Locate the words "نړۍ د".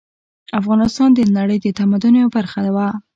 1.37-1.67